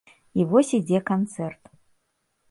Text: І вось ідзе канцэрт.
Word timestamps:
І 0.43 0.45
вось 0.53 0.71
ідзе 0.77 1.01
канцэрт. 1.09 1.63